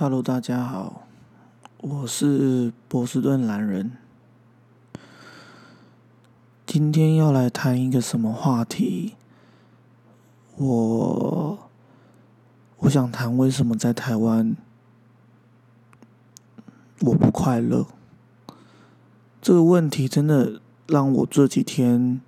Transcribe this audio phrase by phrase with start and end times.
[0.00, 1.08] Hello，大家好，
[1.78, 3.96] 我是波士顿蓝人。
[6.64, 9.16] 今天要来谈一个什么话题？
[10.54, 11.58] 我
[12.76, 14.56] 我想谈为什么在台湾
[17.00, 17.88] 我不快乐。
[19.42, 22.20] 这个问题真的让我这几天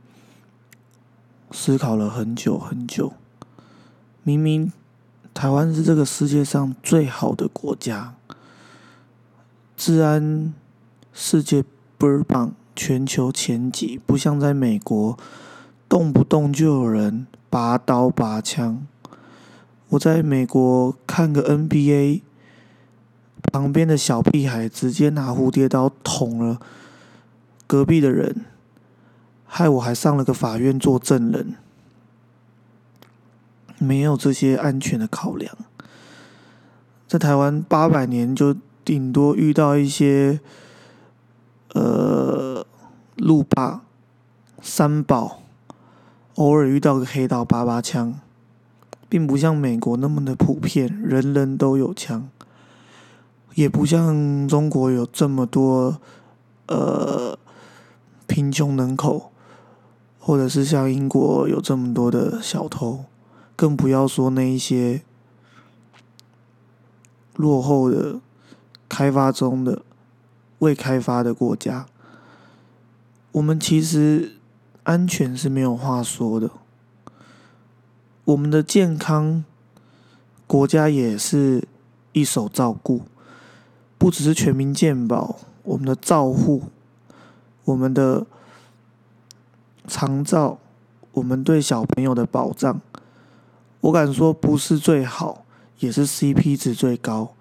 [1.53, 3.13] 思考了很久很久。
[4.25, 4.73] 明明。
[5.33, 8.15] 台湾是这个世界上最好的国家，
[9.77, 10.53] 治安
[11.13, 11.65] 世界
[11.97, 15.17] 倍儿棒，全球前几，不像在美国，
[15.89, 18.87] 动不动就有人拔刀拔枪。
[19.91, 22.23] 我在美国看个 NBA，
[23.53, 26.61] 旁边的小屁孩直接拿蝴蝶刀捅了
[27.67, 28.45] 隔壁的人，
[29.47, 31.55] 害我还上了个法院做证人。
[33.83, 35.57] 没有这些安全的考量，
[37.09, 40.39] 在台湾八百年就顶多遇到一些，
[41.73, 42.67] 呃，
[43.17, 43.81] 路霸、
[44.61, 45.41] 三宝，
[46.35, 48.21] 偶尔遇到个黑道拔拔枪，
[49.09, 52.29] 并不像美国那么的普遍，人人都有枪，
[53.55, 55.99] 也不像中国有这么多，
[56.67, 57.39] 呃，
[58.27, 59.33] 贫穷人口，
[60.19, 63.07] 或者是像英国有这么多的小偷。
[63.61, 65.03] 更不要说那一些
[67.37, 68.19] 落后的、
[68.89, 69.83] 开发中的、
[70.61, 71.85] 未开发的国家，
[73.33, 74.37] 我们其实
[74.85, 76.51] 安全是没有话说的。
[78.25, 79.45] 我们的健康，
[80.47, 81.69] 国家也是
[82.13, 83.03] 一手照顾，
[83.99, 86.63] 不只是全民健保，我们的照护，
[87.65, 88.27] 我们的
[89.87, 90.59] 长照，
[91.13, 92.81] 我们对小朋友的保障。
[93.81, 95.45] 我敢说，不是最好，
[95.79, 97.35] 也是 CP 值最高。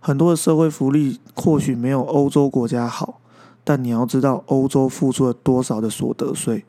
[0.00, 3.20] 很多的社会福利或许没有欧洲国家好，
[3.62, 6.64] 但你要知道，欧洲付出了多少的所得税，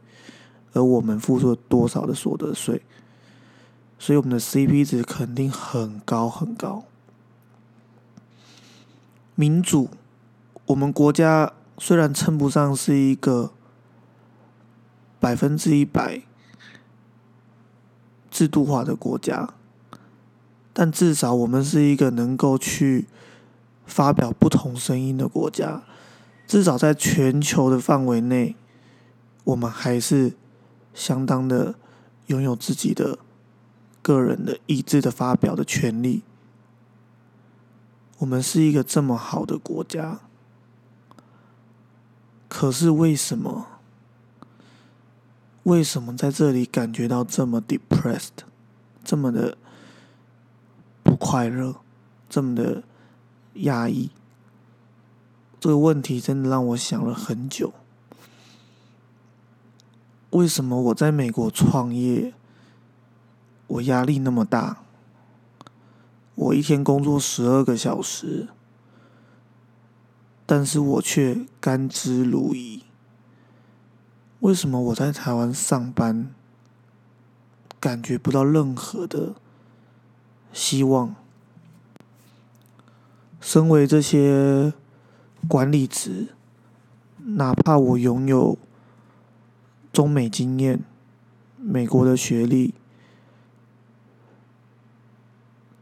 [0.73, 2.81] 而我们付出了多少的所得税，
[3.97, 6.83] 所以我们的 CP 值肯定很高很高。
[9.35, 9.89] 民主，
[10.65, 13.51] 我们国家虽然称不上是一个
[15.19, 16.21] 百分之一百。
[18.33, 19.53] 制度化的国家，
[20.73, 23.05] 但至少我们是一个能够去
[23.85, 25.83] 发表不同声音的国家。
[26.47, 28.55] 至少在全球的范围内，
[29.43, 30.33] 我们还是
[30.95, 31.75] 相当的
[32.25, 33.19] 拥有自己的
[34.01, 36.23] 个人的意志的发表的权利。
[38.17, 40.21] 我们是一个这么好的国家，
[42.49, 43.67] 可是为什么？
[45.63, 48.43] 为什么在这里感觉到这么 depressed，
[49.03, 49.57] 这么的
[51.03, 51.75] 不快乐，
[52.29, 52.83] 这么的
[53.55, 54.09] 压抑？
[55.59, 57.73] 这个问题真的让我想了很久。
[60.31, 62.33] 为什么我在美国创业，
[63.67, 64.79] 我压力那么大？
[66.35, 68.49] 我一天工作十二个小时，
[70.45, 72.81] 但是我却甘之如饴。
[74.43, 76.29] 为什么我在台湾上班，
[77.79, 79.35] 感觉不到任何的
[80.51, 81.15] 希望？
[83.39, 84.73] 身为这些
[85.47, 86.27] 管理职，
[87.19, 88.57] 哪怕我拥有
[89.93, 90.83] 中美经验、
[91.55, 92.73] 美国的学历，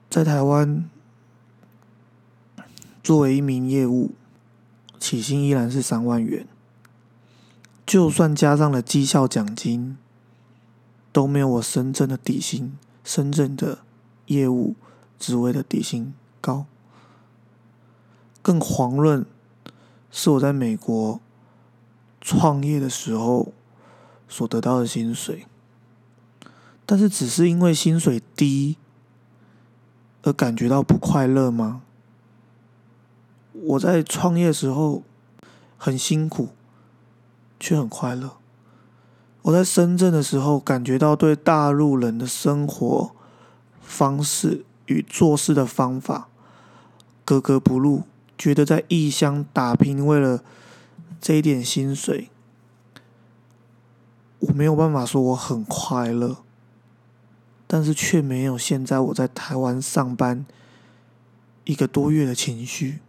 [0.07, 0.87] 在台湾
[3.01, 4.11] 作为一名业务，
[4.99, 6.45] 起薪依然是三万元。
[7.91, 9.97] 就算加上了绩效奖金，
[11.11, 13.79] 都没有我深圳的底薪、深圳的
[14.27, 14.77] 业务
[15.19, 16.65] 职位的底薪高。
[18.41, 19.25] 更遑论
[20.09, 21.19] 是我在美国
[22.21, 23.51] 创业的时候
[24.29, 25.45] 所得到的薪水。
[26.85, 28.77] 但是，只是因为薪水低
[30.23, 31.81] 而感觉到不快乐吗？
[33.51, 35.03] 我在创业时候
[35.77, 36.51] 很辛苦。
[37.61, 38.37] 却很快乐。
[39.43, 43.11] 我在深圳的时候，感觉到对大陆人的生活
[43.81, 46.27] 方式与做事的方法
[47.23, 48.03] 格格不入，
[48.37, 50.43] 觉得在异乡打拼，为了
[51.19, 52.29] 这一点薪水，
[54.39, 56.37] 我没有办法说我很快乐，
[57.67, 60.45] 但是却没有现在我在台湾上班
[61.63, 62.99] 一个多月的情绪。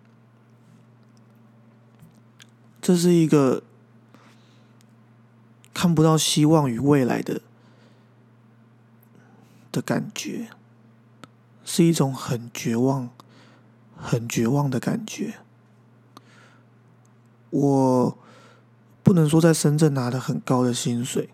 [2.80, 3.62] 这是一个。
[5.74, 7.40] 看不到希望与未来的
[9.70, 10.48] 的感觉，
[11.64, 13.08] 是一种很绝望、
[13.96, 15.36] 很绝望的感觉。
[17.50, 18.18] 我
[19.02, 21.28] 不能说在深圳拿的很高的薪水，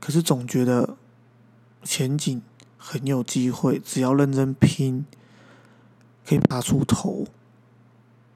[0.00, 0.96] 可是总觉得
[1.82, 2.42] 前景
[2.76, 5.06] 很有机会，只要认真拼，
[6.26, 7.26] 可以爬出头。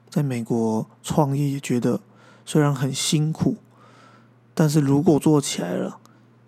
[0.09, 1.99] 在美国创业也觉得
[2.45, 3.57] 虽然很辛苦，
[4.53, 5.99] 但是如果做起来了，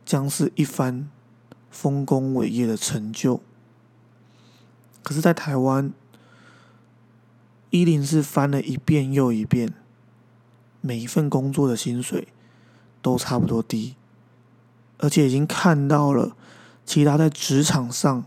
[0.06, 1.10] 将是一番
[1.72, 3.42] 丰功伟业的成就。
[5.02, 5.94] 可是，在台湾，
[7.69, 9.74] 一零是翻了一遍又一遍，
[10.81, 12.28] 每一份工作的薪水
[13.02, 13.96] 都差不多低，
[14.98, 16.36] 而且已经看到了
[16.86, 18.25] 其他在职场上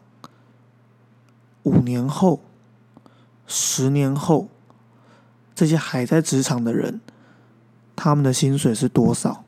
[1.62, 2.40] 五年后、
[3.46, 4.48] 十年后
[5.54, 7.00] 这些还在职场的人，
[7.96, 9.44] 他们的薪水是多少？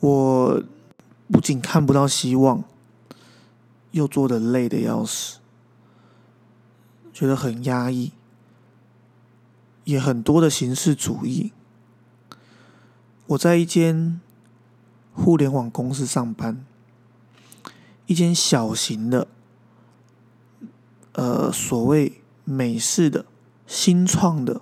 [0.00, 0.62] 我
[1.30, 2.62] 不仅看不到希望，
[3.90, 5.38] 又做的累的要死。
[7.12, 8.12] 觉得很压抑，
[9.82, 11.52] 也很多的形式主义。
[13.26, 14.20] 我在一间
[15.12, 16.64] 互联网公司上班，
[18.06, 19.26] 一间小型的，
[21.14, 23.26] 呃，所谓美式的
[23.66, 24.60] 新创的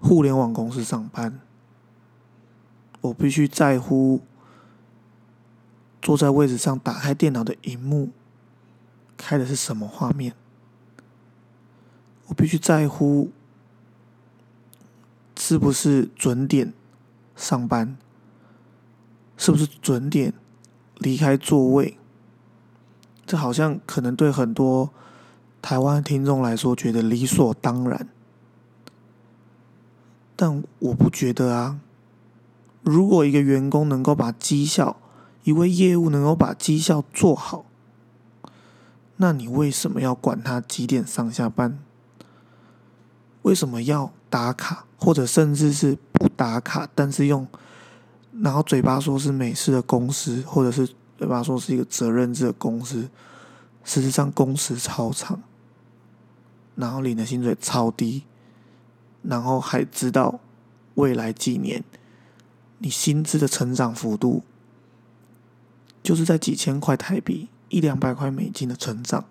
[0.00, 1.40] 互联网公司上班。
[3.02, 4.22] 我必须在乎
[6.00, 8.10] 坐在位置上打开电脑的荧幕，
[9.16, 10.34] 开的是什么画面。
[12.26, 13.30] 我必须在乎
[15.38, 16.72] 是不是准点
[17.36, 17.96] 上班，
[19.36, 20.32] 是不是准点
[20.98, 21.98] 离开座位。
[23.24, 24.90] 这好像可能对很多
[25.60, 28.08] 台湾听众来说觉得理所当然，
[30.36, 31.80] 但我不觉得啊。
[32.82, 34.96] 如果一个员工能够把绩效，
[35.46, 37.64] 一位业务能够把绩效做好，
[39.18, 41.78] 那你为什么要管他几点上下班？
[43.42, 47.46] 为什么要打卡，或者甚至是不打卡，但是用，
[48.42, 50.84] 然后嘴巴说是美式的公司，或者是
[51.16, 53.08] 嘴巴说是一个责任制的公司，
[53.84, 55.40] 事实上工时超长，
[56.74, 58.24] 然后领的薪水超低，
[59.22, 60.40] 然后还知道
[60.96, 61.84] 未来几年
[62.78, 64.42] 你薪资的成长幅度
[66.06, 69.24] 就是在几千块台币、一两百块美金的成长，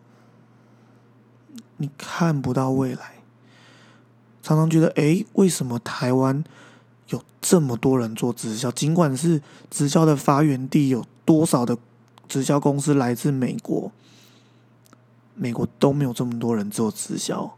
[1.78, 3.14] 你看不到未来。
[4.44, 6.44] 常常觉得，哎，为什么台湾
[7.08, 8.70] 有这么多人做直销？
[8.72, 9.42] 尽管是
[9.72, 11.78] 直销的发源地，有多少的
[12.28, 13.90] 直销公司来自美国，
[15.34, 17.56] 美国都没有这么多人做直销。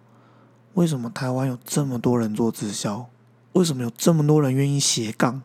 [0.75, 3.09] 为什么台湾有这么多人做直销？
[3.53, 5.41] 为什么有这么多人愿意斜杠？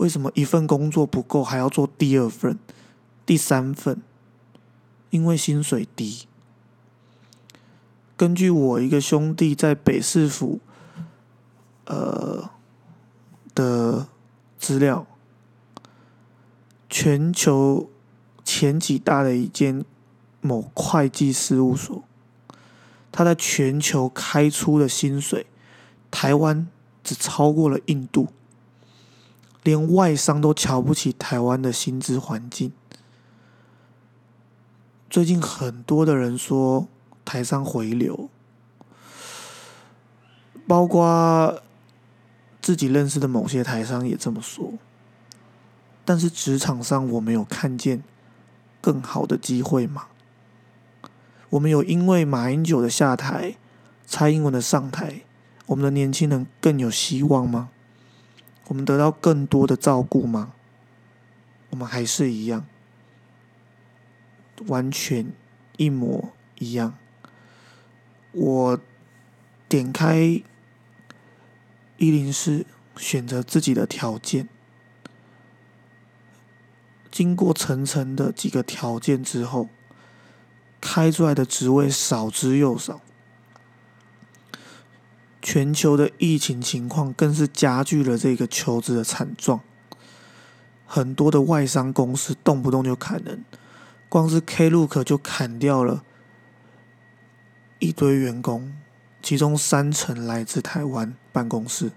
[0.00, 2.58] 为什么一份工作不够，还要做第二份、
[3.26, 4.00] 第三份？
[5.10, 6.26] 因为薪水低。
[8.16, 10.60] 根据我一个兄弟在北市府，
[11.84, 12.48] 呃
[13.54, 14.08] 的
[14.58, 15.06] 资料，
[16.88, 17.90] 全球
[18.42, 19.84] 前几大的一间
[20.40, 22.02] 某会计事务所，
[23.12, 25.44] 他在全球开出的薪水，
[26.10, 26.66] 台湾
[27.04, 28.28] 只超过了印度，
[29.62, 32.72] 连外商都瞧不起台湾的薪资环境。
[35.08, 36.88] 最近很多的人说。
[37.22, 38.28] 台商回流，
[40.66, 41.62] 包括
[42.60, 44.72] 自己认识的某些台商也这么说。
[46.04, 48.02] 但是职场上，我们有看见
[48.80, 50.08] 更好的机会吗？
[51.50, 53.54] 我们有因为马英九的下台、
[54.04, 55.20] 蔡英文的上台，
[55.66, 57.68] 我们的年轻人更有希望吗？
[58.70, 60.52] 我们得到更多的照顾吗？
[61.70, 62.64] 我们还是一样，
[64.68, 65.32] 完全
[65.76, 66.96] 一模一样。
[68.30, 68.80] 我
[69.68, 70.16] 点开
[71.96, 72.64] 一零四，
[72.96, 74.48] 选择自己的条件。
[77.10, 79.68] 经过层层的几个条件之后，
[80.80, 83.00] 开出来的职位少之又少。
[85.42, 89.60] 全球的疫情情况更是加剧了这个求职的惨状。
[90.86, 93.44] 很多的外商公司动不动就砍人，
[94.08, 96.02] 光是 Klook 就砍掉了。
[97.78, 98.74] 一堆员工，
[99.22, 101.92] 其中三成来自台湾办公室。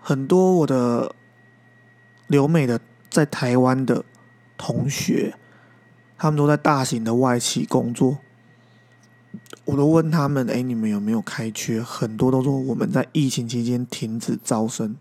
[0.00, 1.14] 很多我的
[2.26, 4.04] 留美的在台湾的
[4.58, 5.34] 同学，
[6.18, 8.18] 他们都在大型的外企工作。
[9.64, 14.96] 我都问他们：“哎，你们有没有开缺？”很多都说我们在疫情期间停止招生。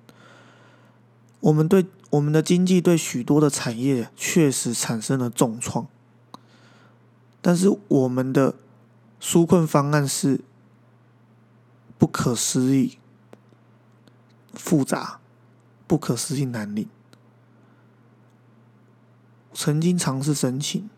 [1.40, 5.88] 我们对我们的经济对许多的产业确实产生了重创。
[7.42, 8.56] 但是我们的
[9.22, 10.42] 纾困方案是
[12.00, 12.98] 不可思议、
[14.54, 15.20] 复杂、
[15.86, 16.90] 不可思议难领。
[19.54, 20.90] 曾经尝试申请，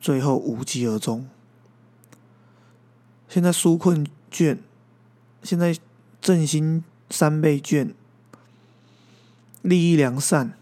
[0.00, 1.28] 最后无疾而终。
[3.32, 4.58] 现在纾困券，
[5.42, 5.74] 现在
[6.20, 7.94] 振兴三倍券，
[9.62, 10.52] 利益良善，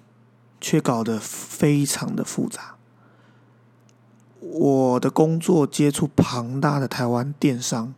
[0.61, 2.77] 却搞得非常的复杂。
[4.39, 7.93] 我的工作接触庞大的台湾电商，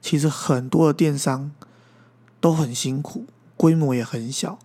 [0.00, 1.52] 其实很多的电商
[2.40, 3.26] 都很辛苦，
[3.58, 4.58] 规模也很小，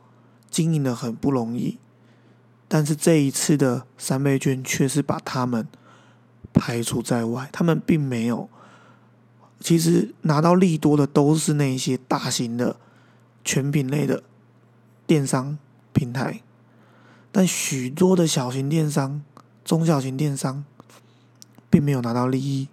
[0.49, 1.77] 经营的很不容易。
[2.69, 5.67] 但是这一次的三倍券却是把他们
[6.53, 8.49] 排除在外，他们并没有。
[9.59, 12.77] 其实拿到利多的都是那些大型的
[13.43, 14.23] 全品类的
[15.05, 15.57] 电商
[15.91, 16.41] 平台，
[17.31, 19.21] 但许多的小型电商、
[19.65, 20.63] 中小型电商
[21.69, 22.69] 并没有拿到利益，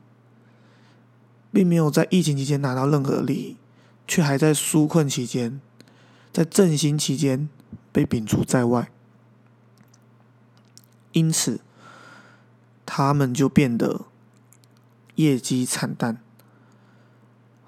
[1.52, 3.56] 并没有在疫情期间拿到任何利益，
[4.06, 5.60] 却还在纾困期间、
[6.32, 7.48] 在振兴期间
[7.90, 8.90] 被摒除在外。
[11.12, 11.60] 因此，
[12.84, 14.04] 他们就变得
[15.14, 16.20] 业绩惨淡，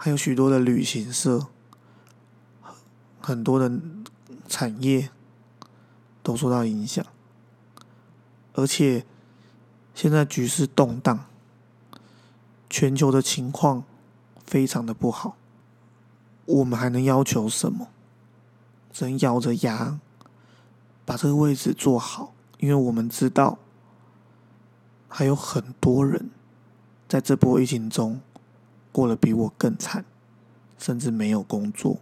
[0.00, 1.48] 还有许多的旅行社，
[3.20, 3.70] 很多的
[4.48, 5.10] 产业
[6.22, 7.04] 都受到影响，
[8.54, 9.04] 而且
[9.94, 11.26] 现在局势动荡，
[12.70, 13.82] 全球的情况
[14.46, 15.36] 非常的不好，
[16.46, 17.88] 我们还能要求什么？
[18.92, 19.98] 只能咬着牙
[21.04, 22.32] 把这个位置做好。
[22.58, 23.58] 因为我们知道，
[25.08, 26.30] 还有很多人
[27.08, 28.20] 在这波疫情中
[28.98, 30.04] 过得比我更惨，
[30.76, 31.98] 甚至没有工作。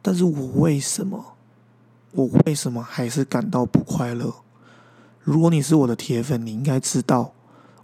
[0.00, 1.34] 但是我为什么，
[2.12, 4.36] 我为什么还是感到不快乐？
[5.24, 7.32] 如果你是我的铁粉，你应该知道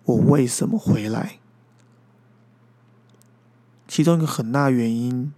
[0.05, 1.41] 我为什么回来。
[3.89, 5.35] 其中一个很大原因，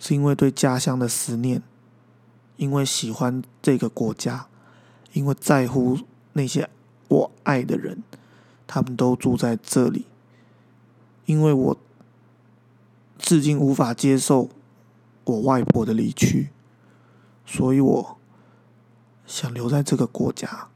[0.00, 1.62] 是因为对家乡的思念，
[2.56, 4.48] 因为喜欢这个国家。
[5.12, 6.00] 因为在乎
[6.32, 6.68] 那些
[7.06, 8.02] 我爱的人，
[8.66, 10.06] 他们都住在这里。
[11.26, 11.76] 因为我
[13.18, 14.48] 至今无法接受
[15.24, 16.48] 我外婆的离去，
[17.44, 18.18] 所以我
[19.26, 20.68] 想留在这个国家。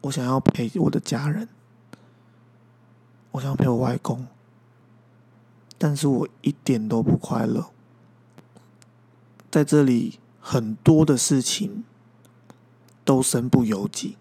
[0.00, 1.48] 我想要陪我的家人，
[3.30, 4.26] 我想陪我外公，
[5.78, 7.70] 但是我一点都不快乐。
[9.50, 11.84] 在这里，很多的事情。
[13.02, 14.16] 都身不由己，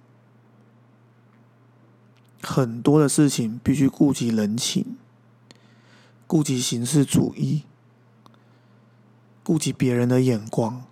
[2.41, 4.97] 很多的事情必须顾及人情，
[6.25, 7.63] 顾及形式主义，
[9.43, 10.83] 顾及别人的眼光，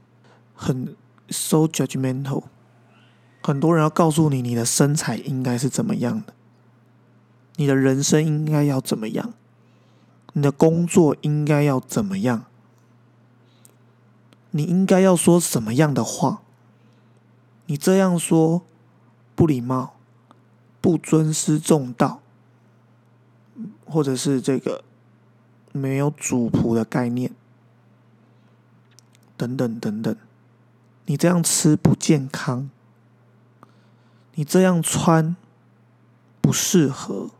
[0.54, 0.96] 很
[1.30, 2.44] so judgmental。
[3.42, 6.34] 很多人要告诉你，你的身材应该是怎么样的，
[7.56, 9.34] 你的人生应该要怎么样，
[10.34, 12.46] 你的工作应该要怎么样，
[14.52, 16.42] 你应该要说什么样的话。
[17.68, 18.62] 你这样说
[19.36, 19.97] 不礼貌，
[20.82, 22.22] 不尊师重道，
[23.86, 24.84] 或者是这个
[25.72, 27.32] 没有主仆的概念，
[29.36, 30.16] 等等等等。
[31.06, 32.70] 你这样吃不健康，
[34.36, 35.36] 你这样穿
[36.42, 37.32] 不适合。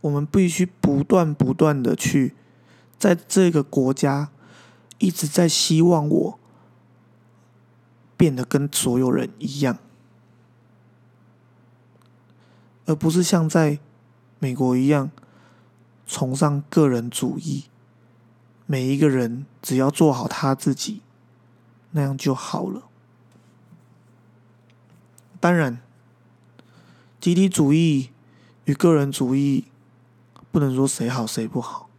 [0.00, 2.34] 我们必须不断不断的去
[2.98, 4.30] 在这个国家
[4.98, 6.38] 一直在希望我。
[8.16, 9.78] 变得跟所有人一样，
[12.88, 13.78] 而不是像在
[14.38, 15.10] 美国一样
[16.06, 17.64] 崇尚个人主义，
[18.64, 21.02] 每一个人只要做好他自己，
[21.90, 22.84] 那样就好了。
[25.38, 25.82] 当然，
[27.20, 28.08] 集体主义
[28.64, 29.66] 与个人主义
[30.50, 31.90] 不能说谁好谁不好，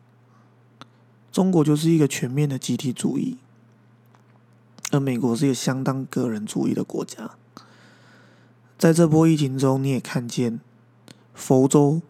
[1.31, 3.37] 中国就是一个全面的集体主义。
[4.91, 7.35] 而美国是一个相当个人主义的国家，
[8.75, 10.59] 在这波疫情中，你也看见
[11.33, 12.01] 佛州、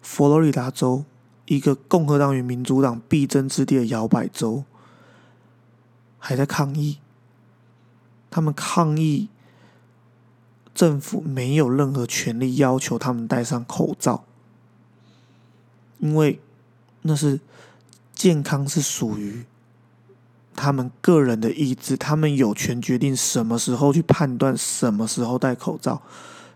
[0.00, 1.04] 佛罗里达州
[1.46, 4.64] 一个共和党与民主党必争之地的摇摆州，
[6.18, 6.98] 还在抗议。
[8.30, 9.28] 他们抗议
[10.74, 14.24] 政府没有任何权利要求他们戴上口罩，
[15.98, 16.40] 因为
[17.02, 17.40] 那是
[18.14, 19.44] 健康是属于。
[20.56, 26.02] 他们个人的意志，他们有权决定什么时候去判断什么时候戴口罩，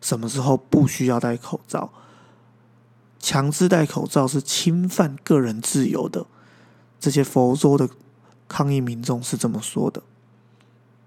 [0.04, 1.90] 什么时候不需要戴口罩。
[3.18, 6.26] 强制戴口罩是侵犯个人自由的。
[7.00, 7.88] 这些佛州的
[8.46, 10.02] 抗议民众是这么说的。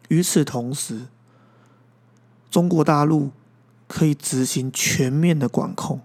[0.07, 1.05] 与此同时，
[2.49, 3.29] 中国大陆
[3.87, 6.01] 可以执行全面的管控，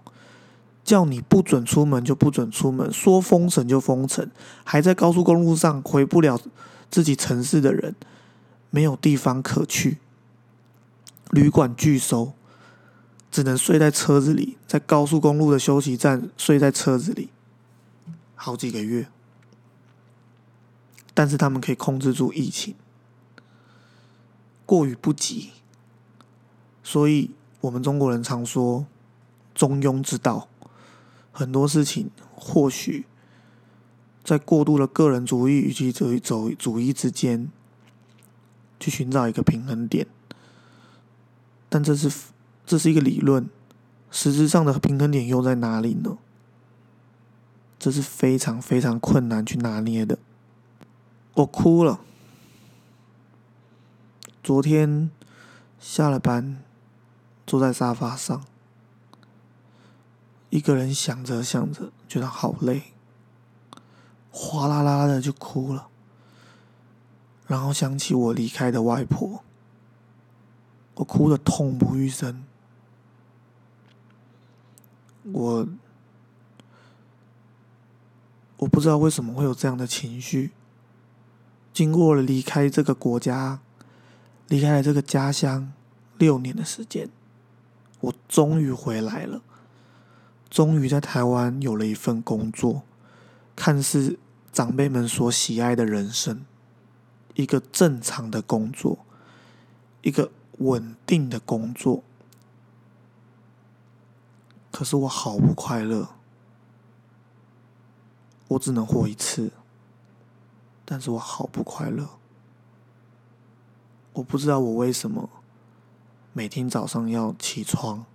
[0.83, 4.29] 叫你不准出门就不准出门，说封城就封城，
[4.63, 6.39] 还在高速公路上回不了
[6.91, 7.95] 自己城市的人，
[8.69, 9.97] 没有地方可去，
[11.31, 12.33] 旅馆拒收，
[13.33, 17.29] 只能睡在车子里，在高速公路的休息站睡在车子里，
[18.35, 19.07] 好几个月。
[21.15, 22.75] 但是他们可以控制住疫情，
[24.67, 25.49] 过于不及，
[26.83, 28.85] 所以我们中国人常说
[29.55, 30.47] 中庸之道。
[31.31, 33.07] 很多事情或许
[34.23, 37.49] 在过度的个人主义以及走走主义之间，
[38.79, 40.05] 去寻找一个平衡点。
[41.67, 42.11] 但这是
[42.65, 43.49] 这是一个理论，
[44.09, 46.17] 实质上的平衡点又在哪里呢？
[47.77, 50.17] 这是非常非常困难去拿捏的。
[51.33, 51.99] 我哭了。
[54.41, 55.09] 昨天
[55.79, 56.63] 下了班，
[57.45, 58.45] 坐在沙发上，
[60.49, 62.93] 一个人想着想着，觉得好累，
[64.31, 65.87] 哗啦啦的就哭了。
[67.47, 69.43] 然后想起我离开的外婆，
[70.95, 72.45] 我哭的痛不欲生。
[75.31, 75.67] 我
[78.57, 80.51] 我不知道为什么会有这样的情绪。
[81.71, 83.59] 经过了离开这个国家，
[84.47, 85.73] 离开了这个家乡
[86.17, 87.09] 六年的时间，
[88.01, 89.41] 我终于回来了。
[90.49, 92.83] 终于在台湾有了一份工作，
[93.55, 94.19] 看似
[94.51, 96.45] 长辈们所喜爱的人生，
[97.33, 98.99] 一个正常的工作，
[100.03, 102.03] 一个稳定的工作。
[104.73, 106.15] 可是我好不快乐，
[108.47, 109.51] 我只能活一次。
[110.83, 112.09] 但是我好不快乐，
[114.13, 115.29] 我不知道我为什么
[116.33, 118.05] 每天早上要起床、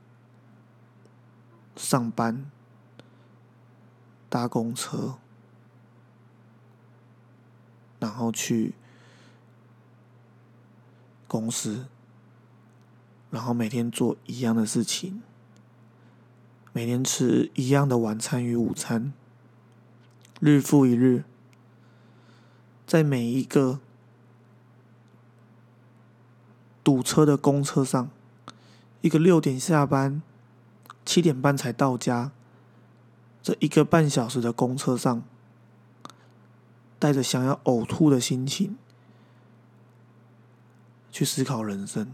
[1.77, 2.51] 上班、
[4.29, 5.15] 搭公车，
[7.99, 8.75] 然后去
[11.27, 11.87] 公司，
[13.31, 15.23] 然后每天做一样的事情，
[16.79, 19.13] 每天吃一样的晚餐与午餐，
[20.39, 21.25] 日复一日。
[22.87, 23.81] 在每一个
[26.85, 28.09] 堵车的公车上，
[29.01, 30.23] 一个六点下班、
[31.05, 32.31] 七点半才到家，
[33.43, 35.25] 这一个半小时的公车上，
[37.01, 38.79] 带着想要呕吐的心情
[41.11, 42.13] 去思考人生，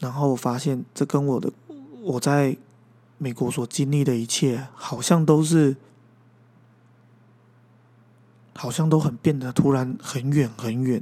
[0.00, 1.52] 然后我发现，这跟我的
[2.02, 2.58] 我在
[3.18, 5.76] 美国所经历的一切，好像都是。
[8.60, 11.00] 好像都很变得突然很远很远，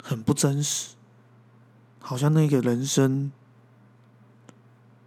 [0.00, 0.94] 很不真实。
[1.98, 3.32] 好像那个人生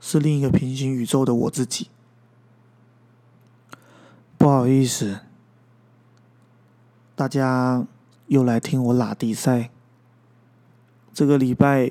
[0.01, 1.87] 是另一个平行宇宙的我自己。
[4.37, 5.21] 不好意思，
[7.15, 7.87] 大家
[8.27, 9.69] 又来听我拉迪赛。
[11.13, 11.89] 这个礼拜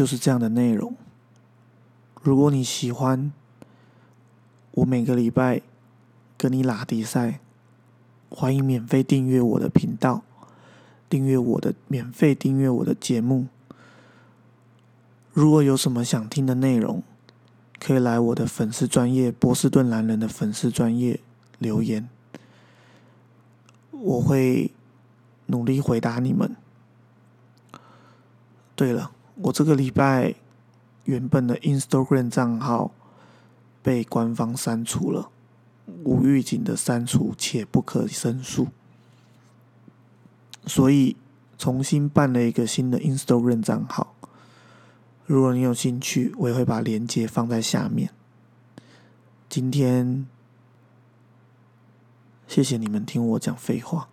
[0.00, 0.96] 就是这样的内容。
[2.22, 3.30] 如果你喜欢，
[4.70, 5.60] 我每个礼拜。
[6.38, 7.38] 跟你拉迪赛，
[8.30, 10.22] 欢迎免费订阅我的频道，
[11.10, 13.48] 订阅我的免费订阅我的节目。
[15.34, 17.02] 如果有什么想听的内容，
[17.78, 21.20] 可以来我的粉丝专业波士顿男人的粉丝专业
[21.58, 22.08] 留言，
[23.90, 24.72] 我会
[25.48, 26.56] 努力回答你们。
[28.74, 30.34] 对了，我这个礼拜
[31.04, 32.92] 原本的 Instagram 账号
[33.82, 35.30] 被官方删除了。
[36.04, 38.68] 无预警的删除且不可申诉，
[40.64, 41.16] 所以
[41.58, 44.14] 重新办了一个新的 Instagram 账号。
[45.26, 48.10] 如果你有兴趣，我也会把链接放在下面。
[49.48, 50.28] 今天
[52.46, 54.08] 谢谢你们听我讲废话。